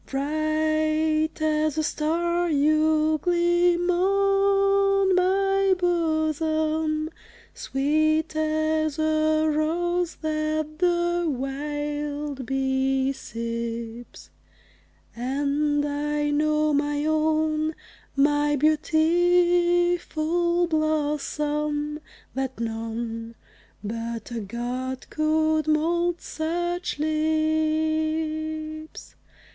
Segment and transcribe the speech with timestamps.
[0.07, 7.11] Bright as a star you gleam on my bosom,
[7.53, 14.31] Sweet as a rose that the wild bee sips;
[15.15, 17.75] And I know, my own,
[18.15, 21.99] my beautiful blossom,
[22.33, 23.35] That none
[23.83, 29.13] but a God could mould such lips.